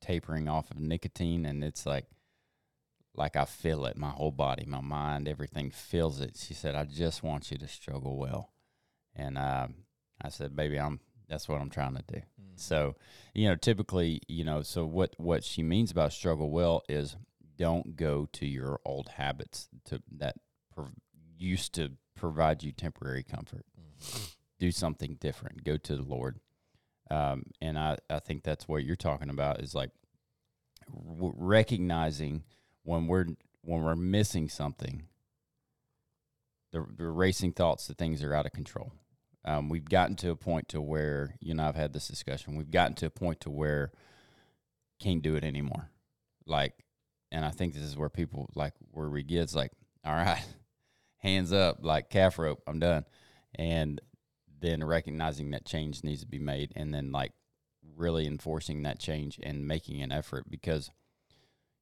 tapering 0.00 0.48
off 0.48 0.70
of 0.70 0.78
nicotine, 0.78 1.46
and 1.46 1.64
it's 1.64 1.86
like 1.86 2.06
like 3.14 3.36
I 3.36 3.44
feel 3.44 3.86
it, 3.86 3.96
my 3.96 4.10
whole 4.10 4.32
body, 4.32 4.64
my 4.66 4.80
mind, 4.80 5.28
everything 5.28 5.70
feels 5.70 6.20
it. 6.20 6.36
She 6.36 6.54
said, 6.54 6.74
"I 6.74 6.84
just 6.84 7.22
want 7.22 7.50
you 7.50 7.58
to 7.58 7.68
struggle 7.68 8.18
well," 8.18 8.52
and 9.14 9.38
um, 9.38 9.74
I 10.20 10.28
said, 10.28 10.56
"Baby, 10.56 10.78
I'm 10.78 11.00
that's 11.28 11.48
what 11.48 11.60
I'm 11.60 11.70
trying 11.70 11.94
to 11.96 12.04
do." 12.06 12.22
So, 12.56 12.94
you 13.34 13.48
know, 13.48 13.56
typically, 13.56 14.20
you 14.28 14.44
know, 14.44 14.62
so 14.62 14.84
what 14.84 15.14
what 15.18 15.44
she 15.44 15.62
means 15.62 15.90
about 15.90 16.12
struggle 16.12 16.50
well 16.50 16.82
is 16.88 17.16
don't 17.56 17.96
go 17.96 18.28
to 18.32 18.46
your 18.46 18.80
old 18.84 19.08
habits 19.10 19.68
to 19.86 20.02
that 20.18 20.36
prov- 20.74 20.92
used 21.36 21.74
to 21.74 21.92
provide 22.16 22.62
you 22.62 22.72
temporary 22.72 23.22
comfort. 23.22 23.64
Do 24.58 24.70
something 24.70 25.16
different. 25.20 25.64
Go 25.64 25.76
to 25.76 25.96
the 25.96 26.02
Lord. 26.02 26.40
Um, 27.10 27.44
and 27.60 27.78
I, 27.78 27.98
I 28.08 28.18
think 28.18 28.42
that's 28.42 28.66
what 28.66 28.84
you're 28.84 28.96
talking 28.96 29.30
about 29.30 29.60
is 29.60 29.74
like 29.74 29.90
w- 30.92 31.34
recognizing 31.36 32.44
when 32.82 33.06
we're 33.06 33.26
when 33.62 33.82
we're 33.82 33.96
missing 33.96 34.48
something, 34.48 35.04
the, 36.72 36.84
the 36.96 37.08
racing 37.08 37.52
thoughts 37.52 37.86
the 37.86 37.94
things 37.94 38.22
are 38.22 38.34
out 38.34 38.46
of 38.46 38.52
control. 38.52 38.92
Um, 39.44 39.68
we've 39.68 39.88
gotten 39.88 40.16
to 40.16 40.30
a 40.30 40.36
point 40.36 40.68
to 40.68 40.80
where 40.80 41.36
you 41.40 41.54
know 41.54 41.64
I've 41.64 41.76
had 41.76 41.92
this 41.92 42.08
discussion. 42.08 42.56
We've 42.56 42.70
gotten 42.70 42.94
to 42.96 43.06
a 43.06 43.10
point 43.10 43.40
to 43.40 43.50
where 43.50 43.92
can't 45.00 45.22
do 45.22 45.34
it 45.34 45.44
anymore. 45.44 45.90
Like, 46.46 46.72
and 47.30 47.44
I 47.44 47.50
think 47.50 47.74
this 47.74 47.82
is 47.82 47.96
where 47.96 48.08
people 48.08 48.48
like 48.54 48.74
where 48.92 49.10
we 49.10 49.22
get 49.22 49.42
it's 49.42 49.54
like, 49.54 49.72
all 50.04 50.14
right, 50.14 50.42
hands 51.24 51.52
up, 51.52 51.78
like 51.82 52.10
calf 52.10 52.38
rope, 52.38 52.62
I'm 52.66 52.78
done, 52.78 53.04
and 53.54 54.00
then 54.60 54.84
recognizing 54.84 55.50
that 55.50 55.64
change 55.64 56.04
needs 56.04 56.20
to 56.20 56.26
be 56.26 56.38
made, 56.38 56.72
and 56.76 56.94
then 56.94 57.10
like 57.10 57.32
really 57.96 58.26
enforcing 58.26 58.82
that 58.82 58.98
change 58.98 59.40
and 59.42 59.66
making 59.66 60.02
an 60.02 60.12
effort 60.12 60.44
because 60.50 60.90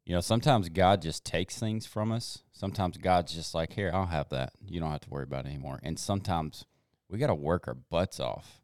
you 0.04 0.14
know 0.14 0.20
sometimes 0.20 0.68
God 0.68 1.02
just 1.02 1.24
takes 1.24 1.58
things 1.58 1.86
from 1.86 2.12
us. 2.12 2.38
Sometimes 2.52 2.96
God's 2.96 3.34
just 3.34 3.54
like, 3.54 3.74
here, 3.74 3.90
I'll 3.92 4.06
have 4.06 4.30
that. 4.30 4.52
You 4.64 4.80
don't 4.80 4.90
have 4.90 5.00
to 5.02 5.10
worry 5.10 5.24
about 5.24 5.44
it 5.44 5.48
anymore. 5.48 5.80
And 5.82 5.98
sometimes 5.98 6.64
we 7.08 7.18
got 7.18 7.26
to 7.26 7.34
work 7.34 7.68
our 7.68 7.74
butts 7.74 8.20
off, 8.20 8.62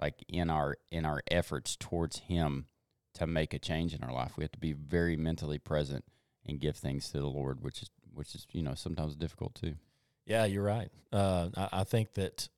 like 0.00 0.24
in 0.28 0.50
our 0.50 0.76
in 0.90 1.04
our 1.04 1.22
efforts 1.30 1.76
towards 1.76 2.20
Him 2.20 2.66
to 3.14 3.26
make 3.26 3.54
a 3.54 3.58
change 3.58 3.94
in 3.94 4.02
our 4.02 4.12
life. 4.12 4.32
We 4.36 4.44
have 4.44 4.52
to 4.52 4.58
be 4.58 4.72
very 4.72 5.16
mentally 5.16 5.58
present 5.58 6.04
and 6.46 6.60
give 6.60 6.76
things 6.76 7.10
to 7.10 7.18
the 7.18 7.26
Lord, 7.26 7.62
which 7.62 7.82
is 7.82 7.90
which 8.12 8.34
is 8.34 8.46
you 8.52 8.62
know 8.62 8.74
sometimes 8.74 9.16
difficult 9.16 9.54
too. 9.54 9.74
Yeah, 10.26 10.44
you're 10.44 10.64
right. 10.64 10.90
Uh, 11.12 11.48
I, 11.56 11.68
I 11.80 11.84
think 11.84 12.14
that 12.14 12.48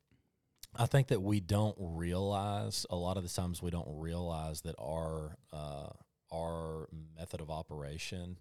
I 0.75 0.87
think 0.87 1.09
that 1.09 1.23
we 1.23 1.41
don't 1.41 1.77
realize 1.79 2.87
a 2.91 2.97
lot 2.97 3.17
of 3.17 3.23
the 3.23 3.29
times 3.29 3.63
we 3.63 3.71
don't 3.71 3.89
realize 3.89 4.61
that 4.63 4.75
our 4.79 5.37
uh, 5.53 5.89
our 6.33 6.89
method 7.19 7.41
of 7.41 7.51
operation 7.51 8.37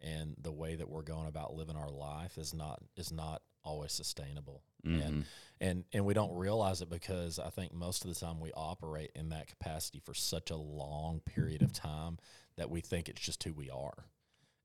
and 0.00 0.34
the 0.40 0.52
way 0.52 0.76
that 0.76 0.88
we're 0.88 1.02
going 1.02 1.26
about 1.28 1.54
living 1.54 1.76
our 1.76 1.90
life 1.90 2.38
is 2.38 2.54
not 2.54 2.80
is 2.96 3.12
not 3.12 3.42
always 3.62 3.92
sustainable. 3.92 4.62
Mhm. 4.86 5.06
And 5.06 5.24
and 5.60 5.84
and 5.92 6.06
we 6.06 6.14
don't 6.14 6.34
realize 6.34 6.80
it 6.80 6.88
because 6.88 7.38
I 7.38 7.50
think 7.50 7.74
most 7.74 8.04
of 8.04 8.14
the 8.14 8.18
time 8.18 8.40
we 8.40 8.52
operate 8.52 9.10
in 9.14 9.28
that 9.30 9.48
capacity 9.48 10.00
for 10.00 10.14
such 10.14 10.50
a 10.50 10.56
long 10.56 11.20
period 11.20 11.62
of 11.62 11.72
time 11.72 12.18
that 12.56 12.70
we 12.70 12.80
think 12.80 13.08
it's 13.08 13.20
just 13.20 13.42
who 13.44 13.52
we 13.52 13.68
are 13.70 14.06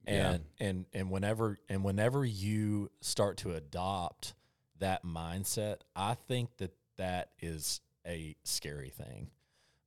Yeah. 0.08 0.32
and 0.34 0.44
and 0.60 0.86
and 0.94 1.12
whenever 1.12 1.58
and 1.70 1.84
whenever 1.84 2.24
you 2.26 2.90
start 3.02 3.38
to 3.38 3.54
adopt 3.54 4.34
that 4.80 5.04
mindset 5.04 5.78
i 5.96 6.14
think 6.14 6.58
that 6.58 6.72
that 6.98 7.30
is 7.40 7.82
a 8.06 8.36
scary 8.44 8.90
thing 8.90 9.30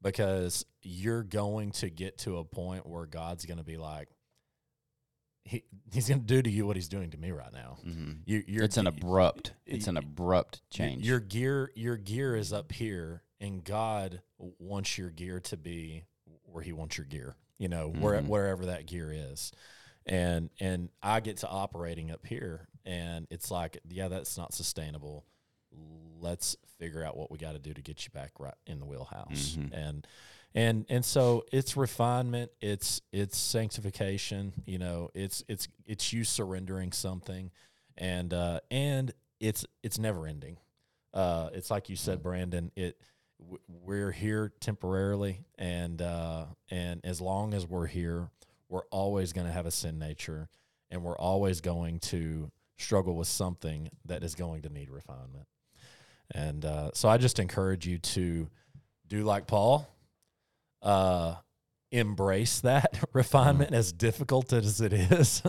because 0.02 0.64
you're 0.82 1.22
going 1.22 1.70
to 1.72 1.90
get 1.90 2.18
to 2.18 2.38
a 2.38 2.44
point 2.44 2.86
where 2.86 3.06
god's 3.06 3.44
going 3.46 3.58
to 3.58 3.64
be 3.64 3.76
like 3.76 4.08
he, 5.44 5.64
he's 5.92 6.08
going 6.08 6.20
to 6.20 6.26
do 6.26 6.42
to 6.42 6.50
you 6.50 6.66
what 6.66 6.76
he's 6.76 6.88
doing 6.88 7.10
to 7.10 7.16
me 7.16 7.30
right 7.30 7.52
now 7.52 7.78
Mhm. 7.86 8.18
you, 8.26 8.42
you're 8.46 8.64
It's 8.64 8.76
an 8.76 8.86
abrupt. 8.86 9.52
It's 9.66 9.86
an 9.86 9.96
abrupt 9.96 10.60
change. 10.70 11.06
Your 11.06 11.20
gear, 11.20 11.70
your 11.74 11.96
gear 11.96 12.36
is 12.36 12.52
up 12.52 12.70
here, 12.72 13.22
and 13.40 13.64
God 13.64 14.20
wants 14.58 14.98
your 14.98 15.08
gear 15.10 15.40
to 15.40 15.56
be 15.56 16.04
where 16.44 16.62
He 16.62 16.72
wants 16.72 16.98
your 16.98 17.06
gear. 17.06 17.36
You 17.58 17.68
know, 17.68 17.88
where, 17.88 18.20
Mhm. 18.20 18.26
wherever 18.26 18.66
that 18.66 18.86
gear 18.86 19.10
is, 19.12 19.50
and 20.08 20.50
and 20.60 20.88
I 21.02 21.20
get 21.20 21.38
to 21.38 21.48
operating 21.48 22.10
up 22.10 22.24
here, 22.26 22.68
and 22.84 23.26
it's 23.30 23.50
like, 23.50 23.78
yeah, 23.88 24.08
that's 24.08 24.36
not 24.38 24.52
sustainable. 24.54 25.24
Let's 26.20 26.56
figure 26.78 27.04
out 27.04 27.16
what 27.16 27.30
we 27.30 27.38
got 27.38 27.52
to 27.52 27.58
do 27.58 27.72
to 27.74 27.82
get 27.82 28.04
you 28.04 28.10
back 28.12 28.32
right 28.38 28.54
in 28.66 28.80
the 28.80 28.86
wheelhouse, 28.86 29.56
Mhm. 29.56 29.70
and 29.72 30.06
and 30.54 30.86
and 30.88 31.04
so 31.04 31.44
it's 31.52 31.76
refinement 31.76 32.50
it's 32.62 33.02
it's 33.12 33.36
sanctification 33.36 34.54
you 34.64 34.78
know 34.78 35.10
it's 35.14 35.44
it's 35.46 35.68
it's 35.84 36.10
you 36.12 36.24
surrendering 36.24 36.90
something 36.90 37.50
and 37.98 38.32
uh 38.32 38.58
and 38.70 39.12
it's 39.40 39.66
it's 39.82 39.98
never 39.98 40.26
ending 40.26 40.56
uh 41.12 41.50
it's 41.52 41.70
like 41.70 41.90
you 41.90 41.96
said 41.96 42.22
brandon 42.22 42.72
it 42.76 42.98
we're 43.68 44.10
here 44.10 44.50
temporarily 44.58 45.44
and 45.58 46.00
uh 46.00 46.46
and 46.70 47.02
as 47.04 47.20
long 47.20 47.52
as 47.52 47.66
we're 47.66 47.86
here 47.86 48.30
we're 48.68 48.84
always 48.90 49.32
going 49.32 49.46
to 49.46 49.52
have 49.52 49.66
a 49.66 49.70
sin 49.70 49.98
nature 49.98 50.48
and 50.90 51.02
we're 51.02 51.16
always 51.18 51.60
going 51.60 51.98
to 52.00 52.50
struggle 52.78 53.14
with 53.16 53.28
something 53.28 53.88
that 54.04 54.22
is 54.22 54.34
going 54.34 54.62
to 54.62 54.68
need 54.68 54.90
refinement 54.90 55.46
and 56.32 56.64
uh 56.64 56.90
so 56.94 57.08
i 57.08 57.16
just 57.18 57.38
encourage 57.38 57.86
you 57.86 57.98
to 57.98 58.48
do 59.08 59.22
like 59.24 59.46
paul 59.46 59.88
uh, 60.82 61.34
embrace 61.90 62.60
that 62.60 63.02
refinement 63.12 63.72
as 63.74 63.92
difficult 63.92 64.52
as 64.52 64.80
it 64.80 64.92
is. 64.92 65.42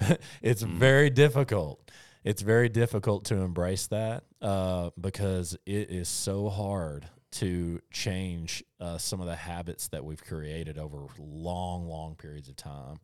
it's 0.42 0.62
Mm. 0.62 0.76
very 0.76 1.10
difficult. 1.10 1.90
It's 2.22 2.42
very 2.42 2.68
difficult 2.68 3.24
to 3.26 3.36
embrace 3.38 3.88
that 3.88 4.22
uh, 4.40 4.90
because 5.00 5.56
it 5.66 5.90
is 5.90 6.08
so 6.08 6.48
hard 6.48 7.08
to 7.40 7.80
change 7.90 8.62
uh, 8.80 8.98
some 8.98 9.20
of 9.20 9.26
the 9.26 9.36
habits 9.36 9.88
that 9.88 10.04
we've 10.04 10.22
created 10.22 10.78
over 10.78 11.06
long, 11.18 11.86
long 11.88 12.14
periods 12.14 12.48
of 12.48 12.56
time. 12.56 12.98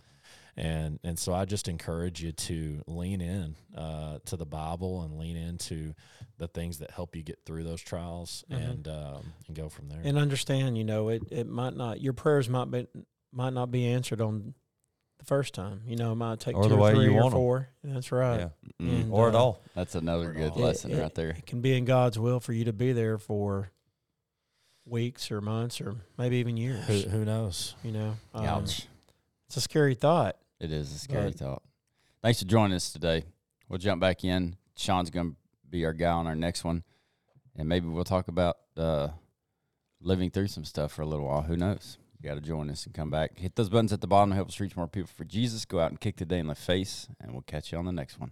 And 0.54 0.98
and 1.02 1.18
so 1.18 1.32
I 1.32 1.46
just 1.46 1.66
encourage 1.66 2.22
you 2.22 2.32
to 2.32 2.82
lean 2.86 3.22
in 3.22 3.56
uh, 3.74 4.18
to 4.26 4.36
the 4.36 4.44
Bible 4.44 5.02
and 5.02 5.18
lean 5.18 5.36
into 5.38 5.94
the 6.36 6.46
things 6.46 6.78
that 6.80 6.90
help 6.90 7.16
you 7.16 7.22
get 7.22 7.38
through 7.46 7.64
those 7.64 7.80
trials 7.80 8.44
Mhm. 8.50 8.70
and 8.70 8.88
um, 8.88 9.32
and 9.46 9.56
go 9.56 9.70
from 9.70 9.88
there. 9.88 10.00
and 10.04 10.18
understand, 10.18 10.76
you 10.76 10.84
know, 10.84 11.08
it, 11.08 11.22
it 11.30 11.48
might 11.48 11.74
not 11.74 12.02
your 12.02 12.12
prayers 12.12 12.50
might 12.50 12.70
be 12.70 12.86
might 13.32 13.54
not 13.54 13.70
be 13.70 13.86
answered 13.86 14.20
on 14.20 14.52
the 15.18 15.24
first 15.24 15.54
time. 15.54 15.80
You 15.86 15.96
know, 15.96 16.12
it 16.12 16.16
might 16.16 16.38
take 16.40 16.54
Or 16.54 16.64
two 16.64 16.68
the 16.68 16.74
or 16.76 16.80
way 16.82 16.94
three 16.96 17.04
you 17.06 17.12
or 17.12 17.22
want 17.22 17.26
'em. 17.34 17.38
four. 17.38 17.68
That's 17.82 18.12
right. 18.12 18.40
Yeah. 18.40 18.48
Mm. 18.86 19.00
And, 19.04 19.12
Or 19.12 19.28
at 19.30 19.34
uh, 19.34 19.38
all. 19.38 19.62
That's 19.74 19.94
another 19.94 20.32
good 20.34 20.48
not. 20.50 20.58
lesson 20.58 20.90
It- 20.90 21.00
right 21.00 21.14
there. 21.14 21.30
It 21.30 21.46
can 21.46 21.62
be 21.62 21.74
in 21.78 21.86
God's 21.86 22.18
will 22.18 22.40
for 22.40 22.52
you 22.52 22.66
to 22.66 22.74
be 22.74 22.92
there 22.92 23.16
for 23.16 23.70
weeks 24.86 25.30
or 25.30 25.40
months 25.40 25.80
or 25.80 25.94
maybe 26.18 26.36
even 26.36 26.56
years. 26.56 26.84
Who, 26.86 27.08
who 27.10 27.24
knows? 27.24 27.74
you 27.82 27.92
know, 27.92 28.14
um, 28.34 28.44
Ouch. 28.44 28.86
it's 29.46 29.56
a 29.56 29.60
scary 29.60 29.94
thought. 29.94 30.36
It 30.60 30.72
is 30.72 30.92
a 30.92 30.98
scary 30.98 31.30
But- 31.30 31.38
thought. 31.38 31.62
Thanks 32.22 32.38
for 32.40 32.46
joining 32.48 32.76
us 32.76 32.92
today. 32.92 33.24
We'll 33.68 33.80
jump 33.80 34.00
back 34.00 34.22
in. 34.22 34.54
Sean's 34.76 35.10
going 35.10 35.30
to 35.32 35.36
be 35.68 35.84
our 35.84 35.92
guy 35.92 36.10
on 36.12 36.26
our 36.28 36.36
next 36.36 36.62
one. 36.62 36.84
And 37.56 37.68
maybe 37.68 37.88
we'll 37.88 38.04
talk 38.04 38.28
about 38.28 38.58
uh, 38.76 39.08
living 40.00 40.30
through 40.30 40.46
some 40.46 40.64
stuff 40.64 40.92
for 40.92 41.02
a 41.02 41.06
little 41.06 41.26
while. 41.26 41.42
Who 41.42 41.56
knows? 41.56 41.98
You 42.20 42.28
got 42.28 42.36
to 42.36 42.40
join 42.40 42.70
us 42.70 42.86
and 42.86 42.94
come 42.94 43.10
back. 43.10 43.38
Hit 43.38 43.56
those 43.56 43.68
buttons 43.68 43.92
at 43.92 44.00
the 44.00 44.06
bottom 44.06 44.30
to 44.30 44.36
help 44.36 44.48
us 44.48 44.60
reach 44.60 44.76
more 44.76 44.86
people 44.86 45.10
for 45.16 45.24
Jesus. 45.24 45.64
Go 45.64 45.80
out 45.80 45.90
and 45.90 45.98
kick 46.00 46.16
the 46.16 46.24
day 46.24 46.38
in 46.38 46.46
the 46.46 46.54
face, 46.54 47.08
and 47.20 47.32
we'll 47.32 47.42
catch 47.42 47.72
you 47.72 47.78
on 47.78 47.84
the 47.84 47.92
next 47.92 48.20
one. 48.20 48.30